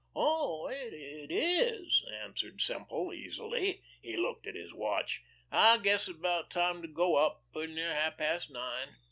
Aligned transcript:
"Oh, 0.15 0.65
it 0.67 1.29
is," 1.31 2.03
answered 2.23 2.59
Semple 2.59 3.13
easily. 3.13 3.83
He 4.01 4.17
looked 4.17 4.47
at 4.47 4.55
his 4.55 4.73
watch. 4.73 5.21
"I 5.51 5.77
guess 5.77 6.07
it's 6.07 6.17
about 6.17 6.49
time 6.49 6.81
to 6.81 6.87
go 6.87 7.17
up, 7.17 7.43
pretty 7.53 7.75
near 7.75 7.93
half 7.93 8.17
past 8.17 8.49
nine." 8.49 8.95